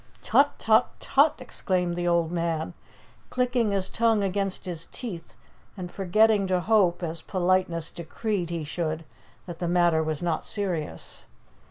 "Tut, 0.23 0.53
tut, 0.57 0.89
tut!" 0.99 1.35
exclaimed 1.37 1.95
the 1.95 2.07
old 2.07 2.31
man, 2.31 2.73
clicking 3.29 3.69
his 3.69 3.87
tongue 3.87 4.23
against 4.23 4.65
his 4.65 4.87
teeth 4.87 5.35
and 5.77 5.91
forgetting 5.91 6.47
to 6.47 6.59
hope, 6.59 7.03
as 7.03 7.21
politeness 7.21 7.91
decreed 7.91 8.49
he 8.49 8.63
should, 8.63 9.05
that 9.45 9.59
the 9.59 9.67
matter 9.67 10.01
was 10.01 10.23
not 10.23 10.43
serious. 10.43 11.25